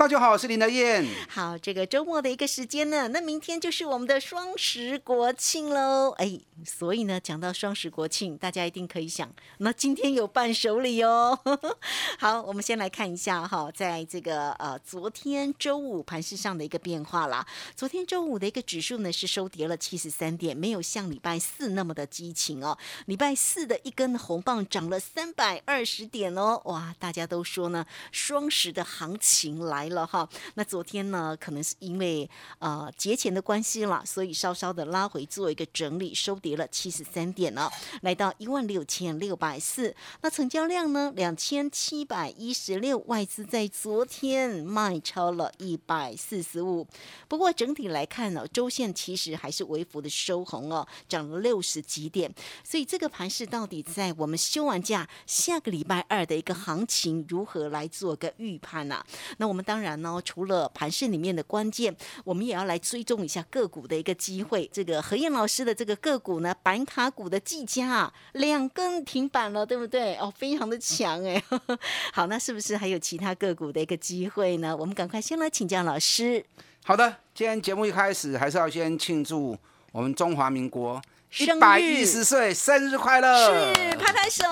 [0.00, 1.06] 大家好，我是林德燕。
[1.28, 6.12] 好，这个周末的一个时间呢，那明天就是我们的双十国庆喽。
[6.12, 11.38] 哎，所以呢，讲到双十国庆，大家一定可以想，那今天有伴手礼哦。
[12.18, 17.46] 好，我们先来看一下哈，在这个呃昨天周五盘市上的一个变化啦。
[17.76, 22.78] 昨天周五的一个指数呢是收跌了七十三点，没有像礼拜四那么的激情哦。
[23.04, 29.89] 礼拜四的一根红棒涨了三百二十点哦，哇，大家都说呢，双十的行情来。
[29.90, 37.68] 了哈，那昨天呢，可能是因为呃节前的关系了，所以稍稍的拉回做一个整理，收跌了七十三点呢，
[38.02, 39.94] 来到一万六千六百四。
[40.22, 46.86] 那成交量呢，两千七百一十六，外资在昨天卖超了一百四十五。
[47.26, 52.32] 不过整体来看呢，周线其实还是微幅的收红哦，涨了六十几点。
[52.62, 59.04] 所以这个盘是到底在我们休完假下个礼拜二的一个行情如何来做个预判呢？
[59.38, 59.79] 那我们当。
[59.80, 64.68] 当然呢，除了盘市里面的关键，我们也要来追踪一下个股的一个机会。
[64.70, 70.16] 这个何燕老师的这个个股呢，板卡股的技嘉两根停板了，对不对？
[70.16, 71.42] 哦，非常的强哎。
[72.12, 74.76] 好，那是不是还有其他个股的一个机会呢？
[74.76, 76.44] 我们赶快先来请教老师。
[76.84, 79.56] 好的，今天节目一开始还是要先庆祝
[79.92, 81.00] 我们中华民国
[81.38, 84.44] 一百一十岁生日快乐，是拍拍手。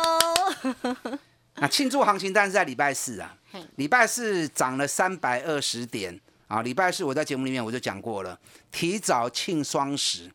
[1.60, 3.36] 那庆祝行情当然是在礼拜四啊，
[3.76, 6.62] 礼拜四涨了三百二十点啊！
[6.62, 8.38] 礼拜四我在节目里面我就讲过了，
[8.70, 10.30] 提早庆双十。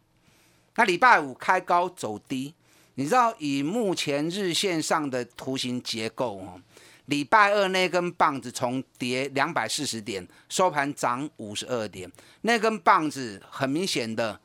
[0.76, 2.54] 那礼拜五开高走低，
[2.96, 6.60] 你知道以目前日线上的图形结构哦，
[7.06, 14.40] 礼拜二那根棒子从跌两百四十点收盘涨五十二点，那根棒子很明显的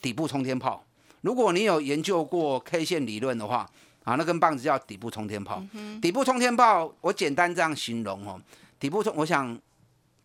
[0.00, 0.84] 底部冲天炮。
[1.22, 3.68] 如果你有研究过 K 线理论的话，
[4.04, 5.62] 啊，那根棒子叫底部冲天炮。
[6.00, 8.40] 底部冲天炮，我简单这样形容哦。
[8.80, 9.56] 底部冲，我想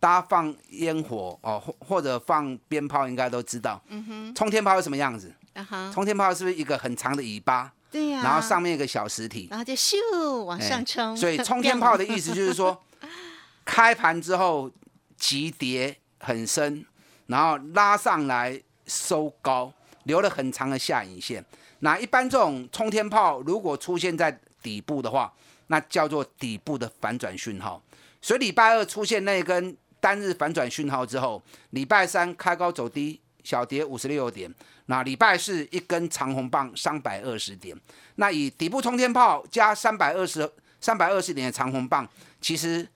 [0.00, 3.80] 大家放烟火哦，或或者放鞭炮，应该都知道。
[3.88, 5.32] 嗯哼冲天炮是什么样子？
[5.54, 7.72] 啊冲天炮是不是一个很长的尾巴？
[7.90, 8.20] 对呀。
[8.22, 9.96] 然后上面一个小实体，然后就咻
[10.44, 11.16] 往上冲。
[11.16, 12.80] 所以 冲天炮的意思就是说，
[13.64, 14.70] 开盘之后
[15.16, 16.84] 急跌很深，
[17.26, 19.72] 然后拉上来收高，
[20.04, 21.44] 留了很长的下影线。
[21.80, 25.32] 那一般这种冲天炮如果出现在底部的话，
[25.68, 27.82] 那叫做底部的反转讯号。
[28.20, 34.52] 所以礼拜二出现那根单日反转讯号之后，礼拜三开高走低，小跌五十六点。
[34.86, 37.78] 那礼拜四一根长红棒三百二十点。
[38.16, 40.50] 那以底部冲天炮加三百二十
[40.80, 42.08] 三百二十点的长红棒，
[42.40, 42.88] 其实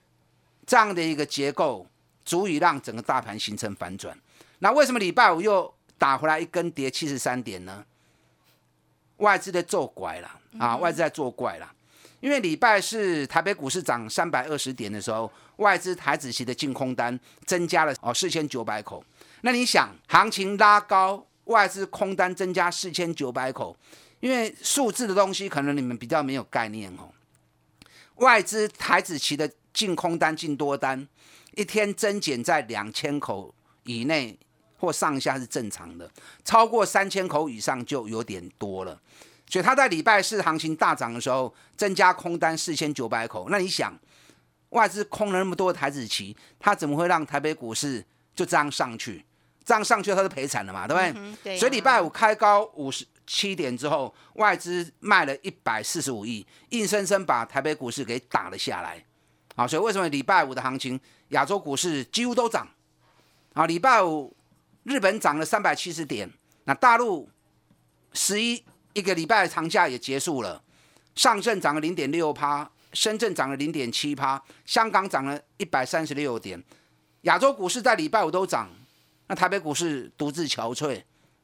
[0.66, 1.86] 这样的一个结构
[2.24, 4.18] 足以让整个大盘形成反转。
[4.60, 7.84] 那为什么礼拜五又打回来一根跌七十三点呢？
[9.22, 10.76] 外资在作怪了啊！
[10.76, 11.72] 外资在作怪了，
[12.18, 19.02] 因为礼拜是台北股市涨三百二十点的时候，外资台子期的净空单增加了哦四千九百口。
[19.42, 23.76] 那你想，行情拉高，外资空单增加四千九百口，
[24.18, 27.08] 因为数字的东西可能你们比较没有概念哦。
[28.16, 31.08] 外资台子期的净空单、净多单
[31.54, 34.36] 一天增减在两千口以内。
[34.82, 36.10] 或上下是正常的，
[36.44, 39.00] 超过三千口以上就有点多了。
[39.48, 43.46] 所以他在礼拜四行情大涨的时候，增加空单四千九百口。
[43.48, 43.96] 那你想，
[44.70, 49.24] 外资空了那么多台子期，他怎么会让台北股市就这样上去？
[49.64, 51.56] 这样上去他就赔惨了嘛，对不对？
[51.56, 59.04] 所以礼拜五开高五十七点之后，外资卖了一百四十五亿，硬生生把台北股市给打了下来。
[59.54, 60.98] 啊，所以为什么礼拜五的行情，
[61.28, 62.66] 亚洲股市几乎都涨？
[63.54, 64.34] 啊，礼拜五。
[64.84, 66.30] 日本涨了三百七十点，
[66.64, 67.28] 那大陆
[68.12, 70.62] 十一一个礼拜的长假也结束了，
[71.14, 76.62] 上证涨了零点六趴，深圳涨了零点七趴，香港涨了一百三十六点，
[77.22, 78.68] 亚洲股市在礼拜五都涨，
[79.28, 81.02] 那台北股市独自憔悴，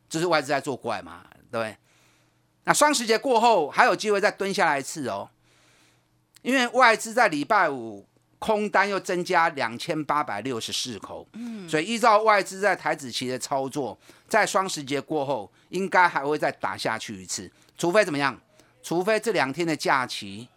[0.09, 1.77] 这是外资在作怪嘛，对不对？
[2.65, 5.31] 那双十节过后还有机会再蹲下来一次哦，
[6.43, 8.07] 因为外资在礼拜五
[8.39, 13.99] 空单又增加两千八百六十四口，嗯，所以依照外资在台子期的操作，
[14.29, 18.39] 在双十节过后应该还会再打下去一次，除非怎么样？
[18.83, 20.49] 除非这两天的假期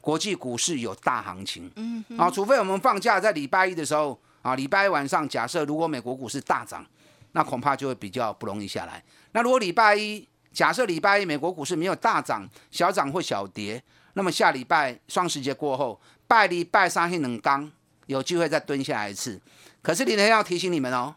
[0.00, 6.84] 国际股市有大行情，嗯，啊，除非我们放假在礼拜一的时候啊，礼拜一晚上假设如果美国股市大涨，
[7.32, 9.02] 那恐怕就会比较不容易下来。
[9.32, 13.82] 那如果礼拜一假设礼拜一美国股市没有大涨，小涨或小跌，
[14.14, 16.00] 那么下礼拜双十节过后。
[16.26, 17.68] 拜礼拜三性能刚
[18.06, 19.40] 有机会再蹲下来一次，
[19.82, 21.12] 可是李天要提醒你们哦，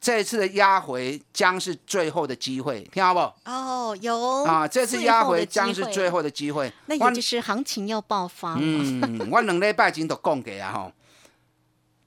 [0.00, 3.20] 这一次的压回将是最后的机会，听好不？
[3.44, 8.56] 哦，有啊，这次压回将是最后的机会，那也就是行情要爆发。
[8.58, 10.92] 嗯，我两礼拜前都供给啊哈，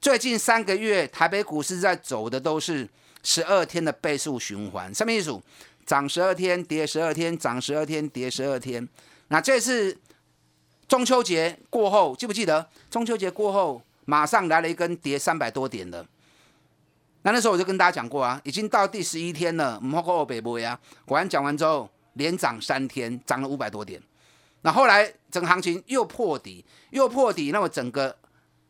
[0.00, 2.88] 最近三个月台北股市在走的都是
[3.22, 5.40] 十二天的倍数循环，什么意思？
[5.86, 8.88] 涨十二天，跌十二天，涨十二天，跌十二天。
[9.28, 9.98] 那这次。
[10.88, 16.06] 中秋节过后，记不记得中秋节过后马上来了一根跌三百多点的？
[17.22, 20.78] 那那时候我就跟大家讲过啊，已经到第十一天了，唔好过北部呀。
[21.04, 24.00] 果然讲完之后，连涨三天，涨了五百多点。
[24.62, 28.16] 那后来整个行情又破底，又破底，那么整个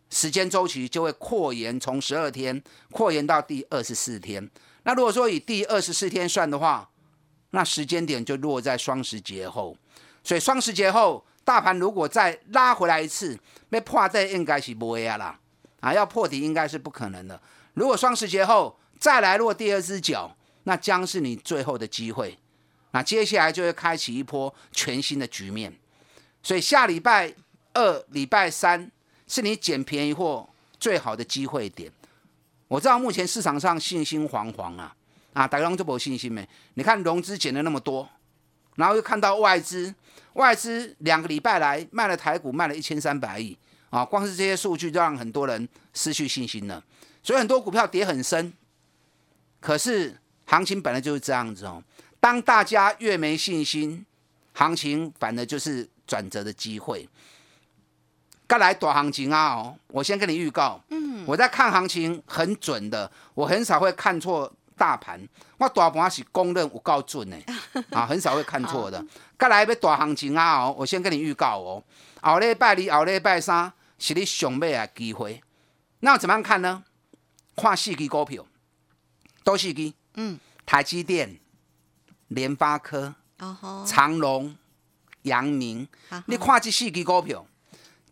[0.09, 2.63] 时间周期就会扩延，从十二天
[2.93, 4.51] 扩延到第二十四天。
[4.85, 6.89] 那如果说以第二十四天算的话，
[7.51, 9.77] 那时间点就落在双十节后。
[10.27, 11.25] 所以双十节后。
[11.47, 13.39] 大盘如果再拉回来一次，
[13.71, 15.39] 被破在应该是不会啊啦，
[15.79, 17.41] 啊，要破底应该是不可能的。
[17.75, 22.37] 如果双十节后再来落第二只脚，那将是你最后的机会。
[22.91, 25.73] 那接下来就会开启一波全新的局面。
[26.43, 27.33] 所以下礼拜
[27.75, 28.91] 二、礼拜三
[29.29, 30.49] 是你捡便宜货
[30.81, 31.93] 最好的机会点。
[32.67, 34.93] 我知道目前市场上信心惶惶啊，
[35.33, 36.49] 啊，大家都没信心没？
[36.75, 38.09] 你看融资减了那么多，
[38.77, 39.95] 然后又看到外资。
[40.35, 43.57] 外资两个礼拜来卖了台股卖了一千三百亿
[43.89, 46.85] 啊，光是这些数据就让很多人失去信心了，
[47.23, 48.53] 所以很多股票跌很深。
[49.61, 50.15] 可是
[50.45, 51.83] 行情本来就是这样子哦，
[52.21, 54.05] 当大家越没信心，
[54.53, 57.09] 行情反而就是转折的机会。
[58.47, 64.53] 该来短行情啊哦，我先跟你预告，嗯，我在看行情很准的，我很少会看错。
[64.77, 65.21] 大盘，
[65.59, 67.37] 我大盘是公认有够准的
[67.91, 69.05] 啊，很少会看错的。
[69.39, 71.83] 再来要大行情啊哦，我先跟你预告哦，
[72.23, 75.43] 后礼拜二、后礼拜三是你上尾的机会。
[76.01, 76.85] 那怎么样看呢？
[77.57, 78.45] 看四支股票，
[79.43, 81.41] 都四支，嗯，台积电、
[82.29, 83.15] 联发科、
[83.87, 84.55] 长隆、
[85.23, 85.89] 阳明，
[86.27, 87.47] 你看这四支股票，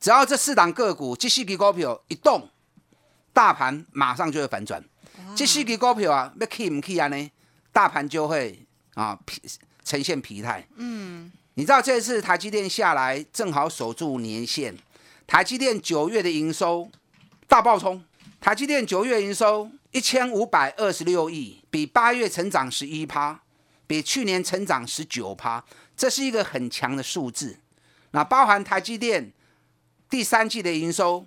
[0.00, 2.48] 只要这四档个股，这四支股票一动，
[3.34, 4.82] 大盘马上就会反转。
[5.36, 7.30] 这四支股票啊，要去唔去啊呢？
[7.72, 8.64] 大盘就会
[8.94, 9.42] 啊疲
[9.84, 10.66] 呈现疲态。
[10.76, 14.76] 嗯，你知道这次台积电下来正好守住年线，
[15.26, 16.88] 台积电九月的营收
[17.48, 18.04] 大爆冲，
[18.40, 23.42] 台积电九月营收一千五百二十六亿，比八月成长十一趴，
[23.86, 25.64] 比去年成长十九趴，
[25.96, 27.58] 这是一个很强的数字。
[28.12, 29.32] 那包含台积电
[30.08, 31.26] 第三季的营收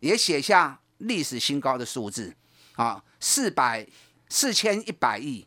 [0.00, 2.34] 也写下历史新高的数字
[2.76, 3.02] 啊。
[3.18, 3.84] 四百
[4.28, 5.46] 四千一百亿，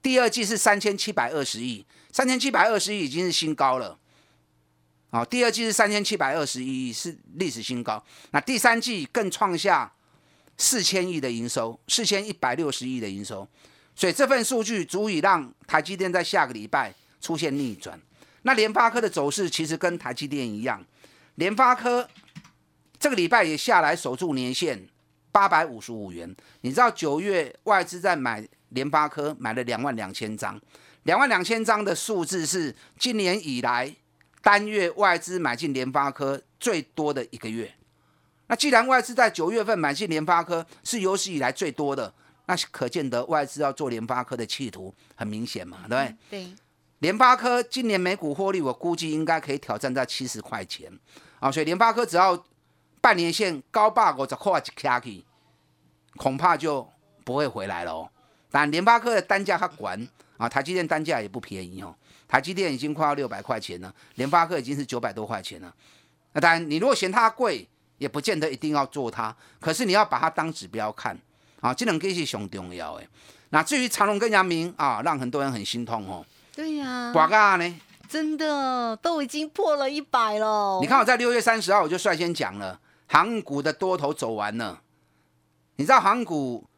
[0.00, 3.98] 第二季是三千七百二十亿，三千七百二十亿已经是新高了。
[5.10, 8.02] 好，第二季是三千七百二十亿，是历史新高。
[8.30, 9.92] 那第三季更创下
[10.56, 13.46] 四千亿的营收，四千一百六十亿的营收。
[13.96, 18.00] 所以这份数据足以让台积电在下个礼拜出现逆转。
[18.42, 20.82] 那联发科的走势其实跟台积电一样，
[21.34, 22.08] 联发科
[22.98, 24.88] 这个礼拜也下来守住年线。
[25.34, 30.60] 八百五十五元，你知道九月外资在买联发科买了两万两千张，
[31.02, 33.92] 两万两千张的数字是今年以来
[34.40, 37.74] 单月外资买进联发科最多的一个月。
[38.46, 42.14] 那既然外资在九月份买进联发科是有史以来最多的，
[42.46, 46.16] 那可见得外资要做联发科的企图很明显嘛，对不对？
[46.30, 46.54] 对。
[47.00, 50.96] 联发科今年每股获利，我估计应该可以挑战在七十块钱
[51.40, 52.40] 啊，所以联发科只要。
[53.04, 55.22] 半年线高八五十块一卡去，
[56.16, 56.88] 恐怕就
[57.22, 58.08] 不会回来了哦。
[58.50, 60.08] 但联发科的单价它管
[60.38, 61.94] 啊，台积电单价也不便宜哦。
[62.26, 65.70] 台积电已经快要六百块钱了，联发科已经是九百多块钱了。
[66.32, 67.68] 那当然，你如果嫌它贵，
[67.98, 69.36] 也不见得一定要做它。
[69.60, 71.14] 可是你要把它当指标看
[71.60, 73.04] 啊，这两个是相重要的。
[73.50, 76.24] 那至于长隆跟阳明啊，让很多人很心痛哦。
[76.54, 77.12] 对呀。
[77.12, 77.80] 寡价呢？
[78.08, 80.78] 真的都已经破了一百了。
[80.80, 82.80] 你看我在六月三十号我就率先讲了。
[83.06, 84.82] 航股的多头走完了，
[85.76, 86.68] 你知道航股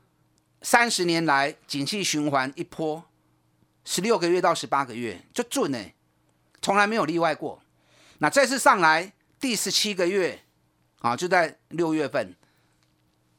[0.63, 3.05] 三十年来景气循环一波
[3.85, 5.79] 十六个月到十八个月就准呢，
[6.61, 7.63] 从来没有例外过。
[8.19, 10.43] 那这次上来第十七个月
[11.01, 12.35] 啊，就在六月份，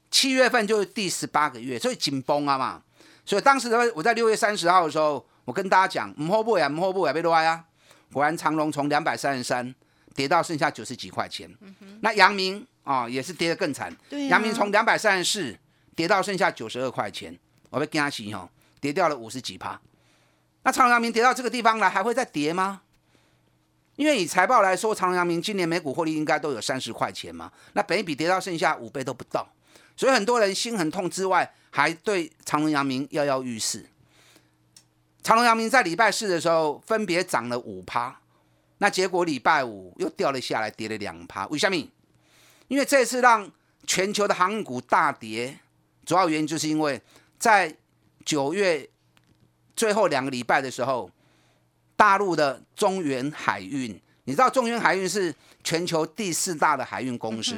[0.10, 2.84] 七月份就是第十八个月，所以紧绷啊嘛。
[3.26, 7.66] 所以当时的我在六月三十号的时候，我跟大家讲，唔好不呀，唔好不呀，别乱啊。
[8.14, 9.76] 果然长隆从两百三十三
[10.16, 11.54] 跌到剩下九十几块钱。
[12.00, 13.94] 那阳明啊也是跌得更惨，
[14.30, 15.58] 阳明从两百三十四
[15.94, 17.38] 跌到剩下九十二块钱，
[17.70, 19.78] 我被惊死哈，跌掉了五十几趴。
[20.64, 22.82] 那长隆阳明跌到这个地方来，还会再跌吗？
[23.98, 29.46] 因为以财报来说，长隆阳明今年每股获利应该都有三十块钱嘛，那本一比跌到剩下五倍都不到，
[29.98, 33.86] 所以很多人心很痛之外，还对长隆阳明跃跃欲试。
[35.22, 38.18] 长隆阳明在礼拜四的时候分别涨了五趴，
[38.78, 41.46] 那结果礼拜五又掉了下来，跌了两趴。
[41.48, 41.76] 为什么？
[42.68, 43.52] 因为这次让
[43.86, 45.60] 全球的航运股大跌，
[46.06, 47.02] 主要原因就是因为
[47.38, 47.76] 在
[48.26, 48.90] 九月
[49.76, 51.10] 最后两个礼拜的时候。
[52.00, 55.34] 大陆的中原海运，你知道中原海运是
[55.64, 57.56] 全球第四大的海运公司，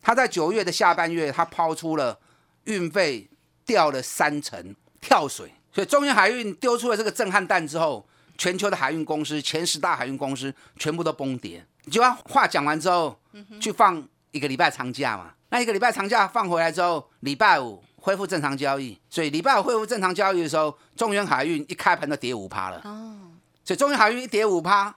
[0.00, 2.18] 它在九月的下半月，它抛出了
[2.64, 3.28] 运费
[3.66, 5.52] 掉了三成，跳水。
[5.70, 8.02] 所以中原海运丢出了这个震撼弹之后，
[8.38, 11.62] 全球的海运公司前十大海运公司全部都崩跌。
[11.84, 13.20] 你就要话讲完之后，
[13.60, 14.02] 去放
[14.36, 15.32] 一个礼拜长假嘛？
[15.48, 18.98] 那一个礼拜长假放回来之后，礼拜五恢复正常交易。
[19.08, 22.80] 所以礼拜五恢复正常交易的时候，中原海运一开盘就跌五趴了。
[22.84, 23.32] 哦
[23.64, 24.94] 所以中原海运一跌五趴，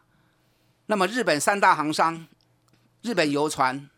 [0.86, 2.27] 那么日本三大航商、
[3.01, 3.89] 日本游船、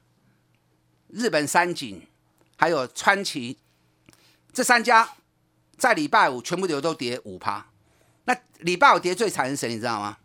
[1.10, 2.08] 日本三井，
[2.56, 3.58] 还有川崎
[4.54, 5.10] 这三家，
[5.78, 7.66] 在礼拜五全部都都跌五趴。
[8.24, 9.74] 那礼拜五跌最惨是谁？
[9.74, 10.18] 你知道吗？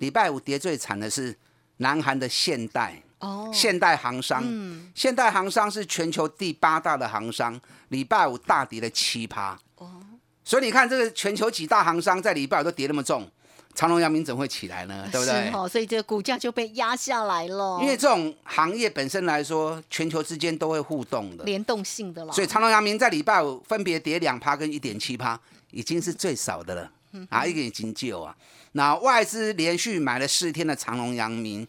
[0.00, 1.38] 礼拜五跌最惨的是
[1.76, 4.42] 南韩的现代哦，现代航商。
[4.44, 9.58] 嗯，现代航商是全球第八大的航商，礼拜五大跌了七趴。
[9.76, 10.02] 哦，
[10.44, 13.28] 所以你看这个全球几大航商在礼拜五都跌那么重。
[13.74, 15.08] 长隆、阳明怎会起来呢？
[15.10, 15.46] 对不对？
[15.46, 17.80] 是所以这个股价就被压下来了。
[17.82, 22.32] 因为这种行业本身来说，全球之间都会互动的，联动性的了。
[22.32, 25.36] 所以长隆、阳明在礼拜五分别跌两趴跟一点七趴，
[25.72, 26.90] 已经是最少的了。
[27.28, 28.32] 啊，一个已经救啊。
[28.72, 31.66] 那外资连续买了四天的长隆、阳明，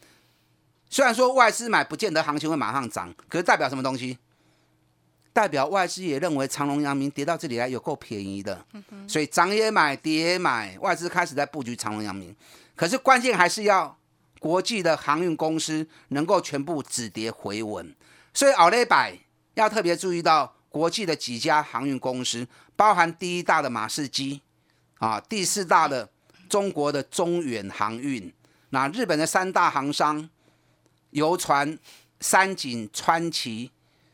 [0.95, 4.17] 虽然说外资买不见得行情会马上涨，可是代表什么东西？
[5.33, 8.65] 代表外资也认为长隆、阳明跌到这里来有够便宜的，
[9.05, 12.33] 所以涨也买，跌也买，外资开始在布局长隆、阳明。
[12.77, 13.97] 可是关键还是要
[14.39, 17.93] 国际的航运公司能够全部止跌回稳。
[18.33, 19.19] 所以奥雷百
[19.55, 22.47] 要特别注意到国际的几家航运公司，
[22.77, 24.41] 包含第一大的马士基
[24.99, 26.07] 啊，第四大的
[26.47, 28.31] 中国的中远航运，
[28.69, 30.29] 那日本的三大航商
[31.15, 31.77] 游船
[32.19, 33.72] 三井、川崎，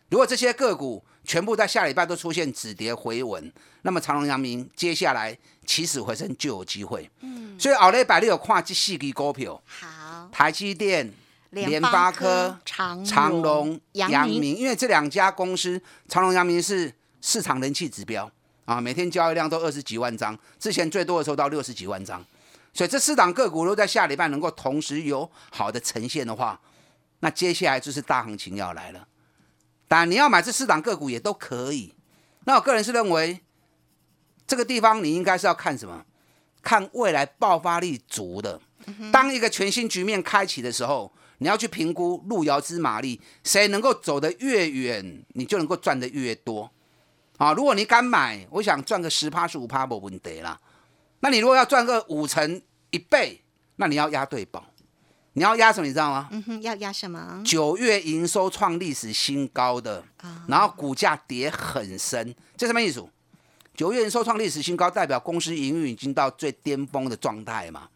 [0.10, 1.03] 如果这些个股。
[1.24, 3.53] 全部在下礼拜都出现止跌回稳，
[3.84, 7.08] 那么长隆、阳明接下来起死回生就有机会。
[7.20, 11.13] 嗯，所以奥雷百利有跨季四支股票，好，台积电、
[11.51, 15.79] 联发科、长长隆、阳明，因为这两家公司，
[16.10, 16.91] 长隆、阳明是
[17.22, 18.29] 市场人气指标
[18.65, 22.25] 啊，每天交易量都二十几万张，之前最多的时候到六十几万张，
[22.74, 26.60] 所以这四档个股如果在下礼拜能够同时有好的呈现的话，
[27.21, 29.07] 那接下来就是大行情要来了。
[29.87, 31.93] 当然，你要买这四档个股也都可以。
[32.45, 33.41] 那我个人是认为，
[34.45, 36.05] 这个地方你应该是要看什么？
[36.61, 38.61] 看未来爆发力足的。
[39.11, 46.71] 当一个全新局面开启的时候，你要去评估路遥知马力，谁能够走得越远，你就能够赚得越多。
[47.37, 50.59] 啊，如果你敢买，我想赚个十趴十五趴没问题啦。
[51.19, 52.61] 那你如果要赚个五成
[52.91, 53.41] 一倍，
[53.75, 54.65] 那你要押对宝。
[55.33, 55.88] 你要压什么？
[55.88, 56.27] 你知道吗？
[56.31, 57.41] 嗯哼，要压什么？
[57.45, 60.03] 九月营收创历史新高，的，
[60.47, 63.01] 然后股价跌很深，这什么意思？
[63.73, 67.88] 九月营收创历史新高，代表公司营运已经到最巅峰的状态嘛？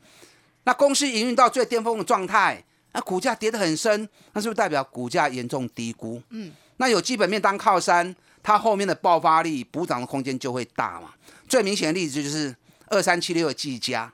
[0.63, 2.63] 那公司营运到最巅峰的状态，
[2.93, 6.21] 那股价跌得很深，那是不是代表股价严重低估？
[6.29, 11.09] 嗯，那有基本面当靠山，它后面的爆发力、补涨的空间就会大嘛？
[11.49, 12.55] 最明显的例子就是
[12.87, 14.11] 二三七六的技嘉，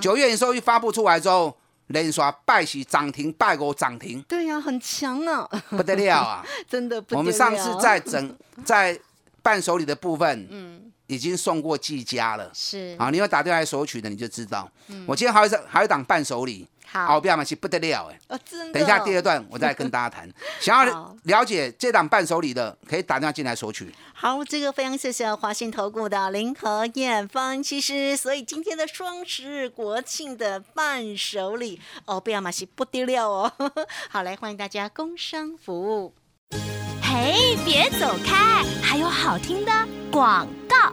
[0.00, 1.56] 九月营收一发布出来之后。
[1.88, 7.18] 连刷拜喜涨停，拜五涨停，对呀，很强啊，不得了啊， 真的不得了。
[7.18, 8.98] 我们上次在整在
[9.42, 12.96] 伴手礼的部分，嗯，已经送过季家了，是。
[12.98, 14.68] 啊，你要打电话来索取的，你就知道。
[15.06, 16.66] 我今天还有还有档伴手礼。
[16.88, 18.18] 好，不要嘛，是不得了哎！
[18.28, 18.72] 哦，真的。
[18.72, 20.28] 等一下第二段我再跟大家谈。
[20.60, 23.92] 想要了解这档伴手礼的，可以打电话进来索取。
[24.14, 28.16] 好，这个非常谢谢华信投顾的林和燕分析师。
[28.16, 33.52] 所以今天的双十国庆的伴手礼，哦，不要嘛，是不得了哦。
[34.08, 36.14] 好，来欢迎大家工商服务。
[37.02, 39.72] 嘿，别走开，还有好听的
[40.10, 40.46] 广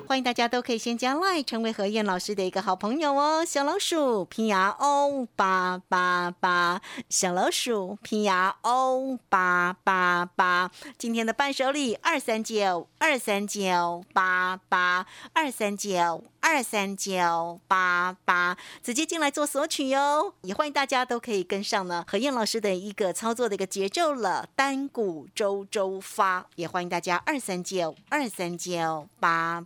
[0.07, 3.43] 欢迎大家都可以先加 line 成为何燕老师的一个好朋友哦。
[3.45, 10.69] 小老鼠拼牙哦八八八，小老鼠拼牙哦八八八。
[10.97, 20.33] 今天的伴手礼二三九二三九八八二三九二三九八八，直接进来做索取哟。
[20.41, 26.45] 也欢迎大家都可以跟上呢何燕老师的一个操作的一个节奏了，单股周周发。
[26.55, 29.65] 也欢迎大家二三九二三九八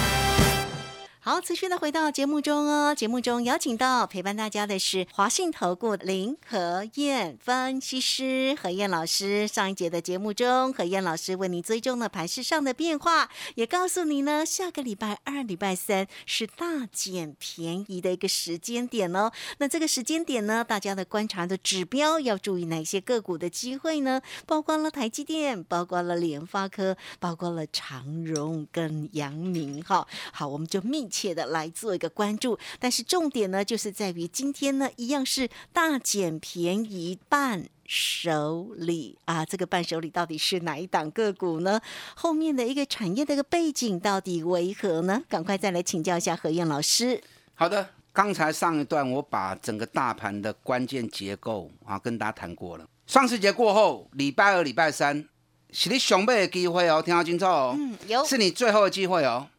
[1.23, 2.95] 好，持续的回到节目中哦。
[2.95, 9.47] 节目中邀请到陪伴大家的是华信投顾林和燕分析师何燕老师。
[9.47, 19.31] 上一节的节目中，何燕老师为你追踪了盘市上的变化，也告诉你呢，下个礼拜二、礼拜三是大减便宜的一个时间点哦。
[19.59, 24.19] 那这个时间点呢，大家的观察的指标要注意哪些个股的机会呢？
[24.47, 29.83] 包括了台积电，包括了联发科，包括了长荣跟阳明。
[29.83, 32.57] 哈，好，我们就密切的来做一个关注。
[32.79, 39.43] 但是重点呢，就是在于今天呢，一样是大减便宜伴手礼啊！
[39.43, 41.81] 这个伴手礼到底是哪一档个股呢？
[42.15, 45.21] 后面的一个产业的一个背景到底为何呢？
[45.27, 47.21] 赶快再来请教一下何燕老师。
[47.53, 52.87] 好的，刚才上一段我把整个大盘的关键结构啊跟大家谈过了。
[53.05, 55.27] 双十节过后，礼拜二、礼拜三
[55.71, 59.49] 是你上倍的机会哦，听好清楚哦，嗯，有是你最后的机会哦。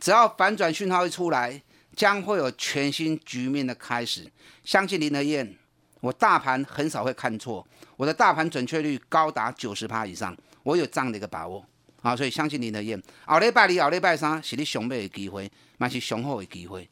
[0.00, 1.60] 只要反转讯号一出来，
[1.96, 4.30] 将会有全新局面的开始。
[4.64, 5.56] 相信林德燕，
[6.00, 11.64] 我大盘很少会看错，我的大盘准确率高达九十趴以上，我有这样的一个把握
[12.02, 13.02] 啊，所以相信林德燕。
[13.26, 16.88] 后礼拜二、后礼拜三是你上倍的机会，嘛是雄厚的机会。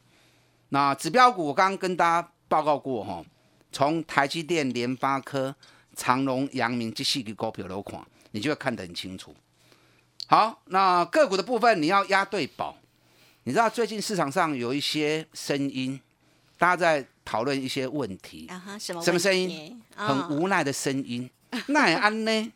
[0.69, 3.23] 那指标股我刚刚跟大家报告过哈，
[3.71, 5.55] 从台积电、联发科、
[5.95, 9.33] 长隆、阳明这四个股票都看，你就会看得很清楚。
[10.27, 12.75] 好，那个股的部分你要押对宝。
[13.47, 15.97] 你知道最近市场上有一些声音，
[16.57, 19.81] 大家在讨论一些问题，啊哈，什么什么声音？
[19.95, 21.29] 嗯很无奈的声音。
[21.67, 22.51] 那也安呢？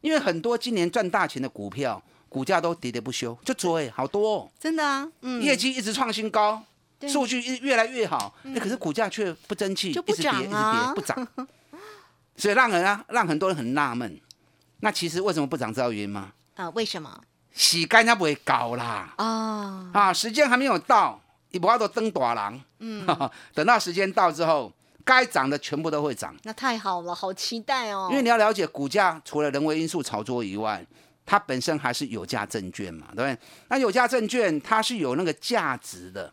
[0.00, 6.62] 因为很多今年赚大钱的股票，股价都喋喋不休，就追好多、哦，真的啊，嗯，业绩一直创新高，
[7.08, 11.28] 数据越越来越好，哎可是股价却不争气，就不一直跌，涨一直啊跌，不涨，
[12.36, 14.16] 所以让人啊，让很多人很纳闷。
[14.78, 15.74] 那其实为什么不涨？
[15.74, 16.32] 知道原因吗？
[16.54, 17.20] 啊，为什么？
[17.52, 23.04] 洗干它不会高啦，哦，啊，时间还没有到，你不要都登大郎，嗯，
[23.54, 24.72] 等到时间到之后，
[25.04, 26.34] 该涨的全部都会涨。
[26.44, 28.08] 那太好了，好期待哦。
[28.10, 30.84] 因为你要了解股价，除了人为因素炒作以外，
[31.26, 33.38] 它本身还是有价证券嘛，对不对？
[33.68, 36.32] 那有价证券它是有那个价值的，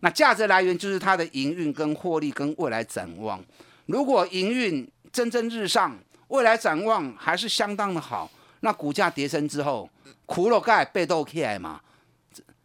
[0.00, 3.42] 那价值来源就是它的营运跟获利跟未来展望。
[3.86, 8.30] 如果营运蒸蒸日上，未来展望还是相当的好，
[8.60, 9.88] 那股价跌升之后，
[10.26, 11.80] 苦肉盖被斗起来嘛，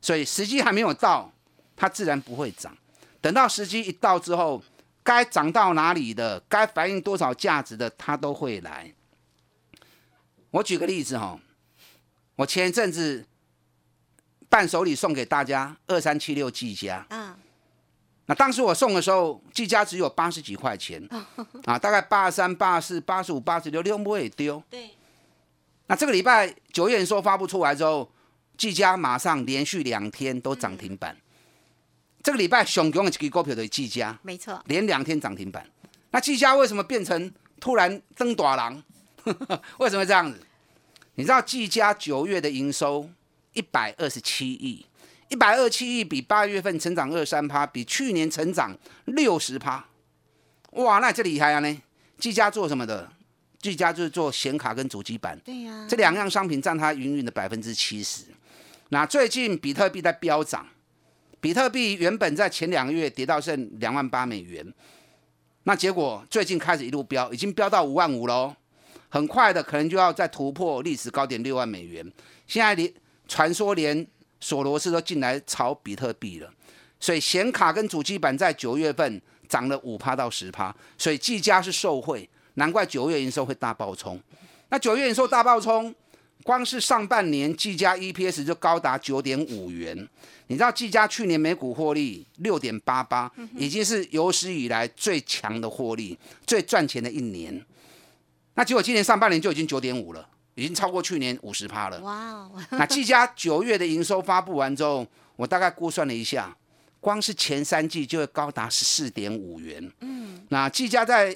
[0.01, 1.31] 所以时机还没有到，
[1.75, 2.75] 它自然不会涨。
[3.21, 4.61] 等到时机一到之后，
[5.03, 8.93] 该涨到哪里的，该反映多少价值的，它都会来。
[10.51, 11.39] 我举个例子哈，
[12.35, 13.25] 我前一阵子
[14.47, 17.35] 伴手礼送给大家二三七六技嘉，嗯，
[18.27, 21.01] 那当时我送的时候，技嘉只有八十几块钱
[21.65, 24.63] 啊，大概八十三、八十四、八十五、八十六，六不会丢。
[24.69, 24.91] 对，
[25.87, 28.11] 那这个礼拜九月营收发布出来之后，
[28.57, 31.15] 技嘉马上连续两天都涨停板。
[32.23, 35.69] 这个礼拜熊熊的几个股票的技嘉，没错，连两天涨停板。
[36.09, 38.81] 那技嘉为什么变成突然登大郎？
[39.77, 40.39] 为什么这样子？
[41.15, 43.09] 你知道技嘉九月的营收
[43.53, 44.85] 一百二十七亿，
[45.29, 49.85] 一百二十七亿比八月份成长二三趴，比去年成长六十趴。
[50.71, 51.81] 哇，那这厉害啊呢！
[52.17, 53.11] 技嘉做什么的？
[53.65, 58.25] 技嘉就是做显卡跟主机板，对呀，这两样商品占它营运的百分之七十。
[58.89, 60.67] 那最近比特币在飙涨，
[61.41, 64.63] 比特币原本在前两个月跌到剩两万八美元，
[65.63, 68.55] 那结果最近开始一路飙，已经飙到五万五喽，
[69.09, 72.05] 很快的可能就要再突破历史高点六万美元。
[72.45, 72.93] 现在连
[73.27, 74.05] 传说连
[74.39, 76.53] 索罗斯都进来炒比特币了，
[76.99, 84.19] 所以显卡跟主机板在九月份涨了五趴到十趴，所以技嘉是受惠，难怪九月营收会大爆冲。
[84.69, 85.93] 那九月营收大爆冲，
[86.43, 89.95] 光是上半年技嘉 EPS 就高达九点五元。
[90.47, 97.63] 你知道技嘉去年每股获利六点八八，已经是有史以来最强的获利、最赚钱的一年。
[98.55, 101.99] 那结果今年上半年就已经九点五了，已经超过去年五十趴了。
[102.01, 106.55] 哇哦， 那技嘉九月的营收发布完之后，我大概估算了一下，
[106.99, 109.91] 光是前三季就会高达十四点五元。
[110.01, 111.35] 嗯，那技嘉在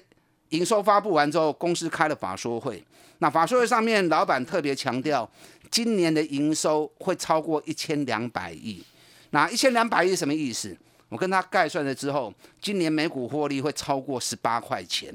[0.50, 2.84] 营收发布完之后，公司开了法说会。
[3.20, 5.30] 那法说会上面，老板特别强调，
[5.70, 8.84] 今年的营收会超过一千两百亿。
[9.32, 10.76] 那一千两百亿什么意思？
[11.10, 15.14] 我跟他概算了之后，今年每股获利会超过十八块钱，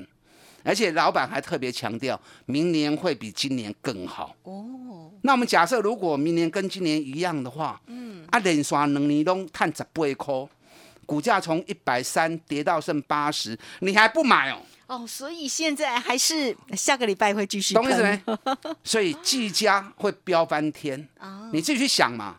[0.63, 4.35] 而且老板还特别强调，明年会比今年更好。
[4.43, 10.49] 哦，那我们假设如果明年跟今年一样的话，嗯，啊，连刷两年都探十八块，
[11.07, 14.59] 股价从一百三跌到剩八十，你还不买哦？
[14.87, 18.23] 哦，所以现在还是下个礼拜会继续，懂意思没？
[18.85, 21.49] 所以技嘉会飙翻天啊！
[21.53, 22.39] 你自己去想嘛。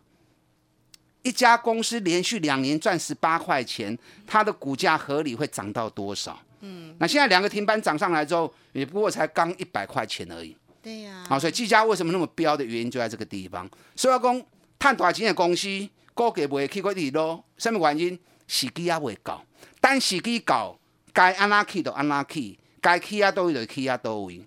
[1.23, 6.39] 一家公司连续两年赚十八块钱，它的股价合理会涨到多少？
[6.59, 10.55] 嗯，那现在两个停板涨上来之后，也不过才刚一百块钱而已。
[10.83, 11.25] 对呀。
[11.27, 13.67] 好，所以技嘉为什么那么飙的原因就在这个地方。
[13.95, 14.45] 所以讲，
[14.77, 15.67] 赚大钱的公司，
[16.13, 17.43] 股价不会去过低咯。
[17.57, 18.19] 什么原因？
[18.47, 19.43] 时机也未到。
[19.81, 20.77] 但时机到，
[21.15, 24.45] 该安哪去就安哪去，该去啊都位就去啊都位。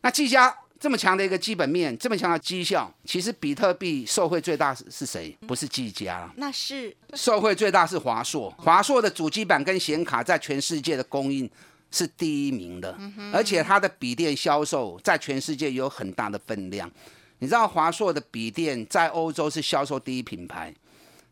[0.00, 0.52] 那技嘉。
[0.82, 5.30] 这么强的一个基本面，这么强的绩效，其实比特币受惠最大是是谁？
[5.46, 8.52] 不是技嘉，那是受惠最大是华硕。
[8.58, 11.48] 华硕的主机板跟显卡在全世界的供应
[11.92, 12.98] 是第一名的，
[13.32, 16.90] 而且它的笔电销售在全世界有很大的分量。
[17.38, 20.74] 你知道华硕的笔电在欧洲是销售第一品牌，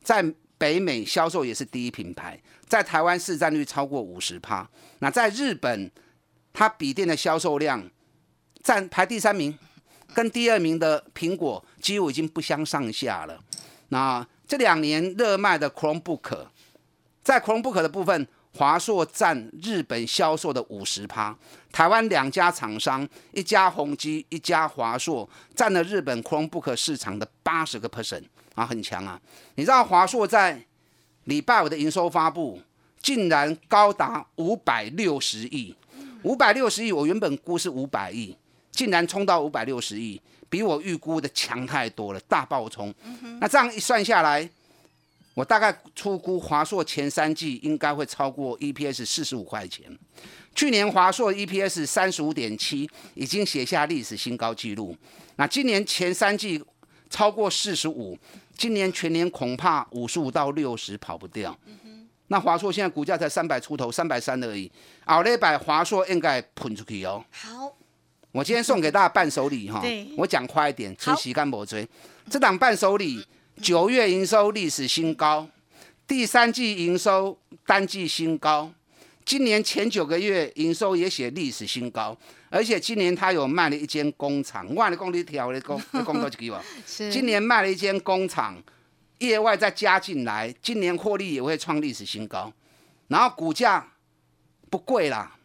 [0.01, 0.23] 在
[0.61, 4.69] 北美销售也是第一品牌，在台湾市占率超过五十趴。
[4.99, 5.91] 那在日本，
[6.53, 7.91] 它笔电的销售量。
[8.63, 9.59] 占排第三名，
[10.13, 13.43] 跟第二名的苹果几乎已经不相上下了。
[13.89, 16.47] 那这两年热卖的 Chromebook，
[17.23, 21.35] 在 Chromebook 的部分，华硕占日本销售的五十趴，
[21.73, 29.21] 台湾两家厂商，一家宏基，一家华硕，占了日本 Chromebook 市场的八十个 percent 啊，很强啊！
[29.55, 30.61] 你知道华硕在
[31.25, 32.61] 礼拜五的营收发布，
[33.01, 35.75] 竟然高达五百六十亿，
[36.23, 38.37] 五百六十亿，我原本估是五百亿。
[38.73, 42.95] 竟然冲到五百六十亿，比我预估的强太多了，大爆冲。
[43.39, 44.49] 那这样一算下来，
[45.35, 49.85] 我大概出估华硕前三季应该会超过 EPS 四十五块钱。
[50.55, 54.97] 去年华硕 EPS 三十五点七，已经写下历史新高纪录。
[55.37, 56.63] 那今年前三季
[57.11, 58.17] 超过四十五，
[58.57, 61.55] 今年全年恐怕五十五到六十跑不掉。
[62.29, 64.71] 那华硕现在股价才三百出头，三百三而已。
[65.05, 67.23] 奥利百华硕应该喷出去哦。
[67.31, 67.77] 好。
[68.33, 69.83] 我今天送给大家伴手礼哈，
[70.17, 71.85] 我讲快一点，出席干部追。
[72.31, 73.27] 这档伴手礼
[73.61, 75.49] 九月营收历史新高，
[76.07, 78.71] 第三季营收单季新高，
[79.31, 86.61] 今年前九个月营收也写历史新高，而且今年他有卖了一间工厂，万的工地条的工，工作几个？
[86.85, 87.13] 是。
[87.13, 88.61] 今年卖了一间工厂，
[89.19, 92.53] 业外再加进来，今年获利也会创历史新高，
[93.07, 93.93] 然后股价
[94.69, 95.37] 不贵啦，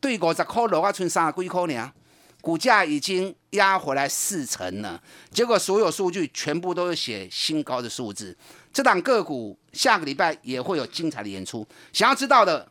[0.00, 1.92] 对五十块落啊，剩三十几块呢。
[2.40, 8.36] 股价已经压回来四成了，结果所有数据全部都是写新高的数字。
[8.72, 12.68] 这档个股下个礼拜也会有精彩的演出，想要知道的，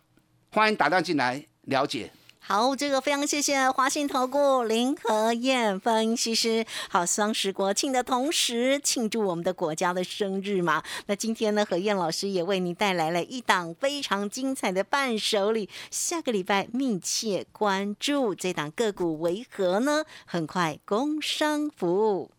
[0.51, 2.11] 欢迎打电话进来了解。
[2.39, 6.65] 好，这个非常谢谢华信投顾林和燕分析师。
[6.89, 10.81] 好，双十国庆的同时，庆祝我们的国家的生日嘛。
[11.07, 15.69] 那今天呢，何燕老师也为您带来了一档非常精彩的伴手礼。
[15.91, 20.05] 下个礼拜密切关注这档个股为何呢？
[20.25, 22.31] 很快工商服务。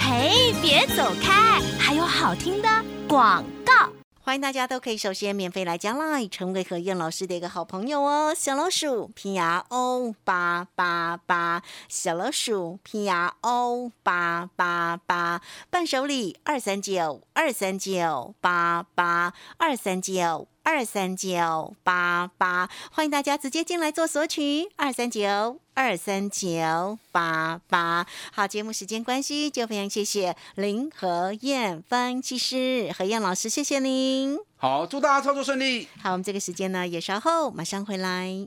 [0.00, 2.68] 嘿，别走开，还有好听的
[3.06, 3.97] 广告。
[4.28, 8.34] 欢迎大家都可以首先免费来加 Line，成为何燕老师的一个好朋友哦。
[8.36, 20.46] 小老鼠 P R O 八八八，小老鼠 P R O 八八八，伴手礼二三九二三九八八二三九。
[20.68, 24.68] 二三九八八，欢迎大家直接进来做索取。
[24.76, 34.38] 二三九二三九八八，好，节目时间关系，就非常谢谢林和燕分析师何燕老师，谢谢您。
[34.58, 35.88] 好，祝大家操作顺利。
[36.02, 38.46] 好，我们这个时间呢也稍后马上回来。